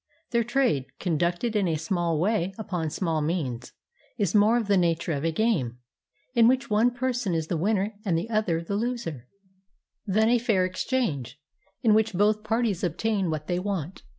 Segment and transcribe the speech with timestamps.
[0.31, 3.71] Their trade, conducted in a small way upon small means,
[4.17, 5.77] is more of the nature of a game,
[6.33, 9.27] in which one person is the winner and the other the loser,
[10.07, 11.39] than a fair exchange,
[11.83, 14.01] in which both parties obtain what they want.